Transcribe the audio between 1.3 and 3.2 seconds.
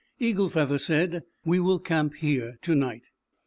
"We will camp here to night."